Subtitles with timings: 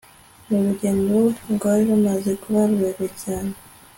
[0.47, 1.15] nurugendo
[1.53, 3.53] rwari rumaze kuba rurerure cyane